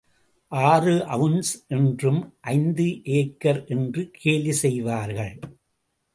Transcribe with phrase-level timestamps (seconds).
[0.51, 2.21] ஆறு அவுன்ஸ் என்றும்
[2.39, 3.03] ஐந்து
[3.03, 5.39] ஏக்கர் என்று கேலி செய்வார்கள்.